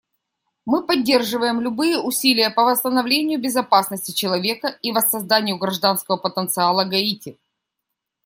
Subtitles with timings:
[0.65, 7.37] Мы поддерживаем любые усилия по восстановлению безопасности человека и воссозданию гражданского потенциала Гаити.